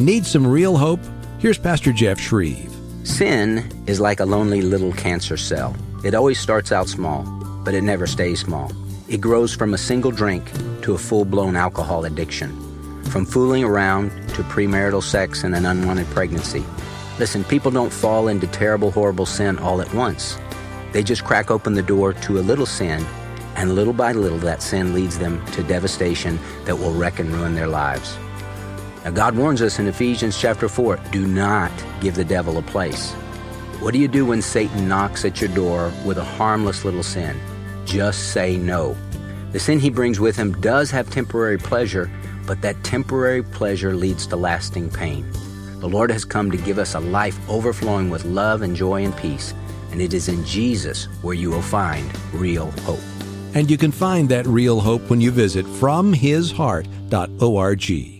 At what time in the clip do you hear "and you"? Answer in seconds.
53.54-53.78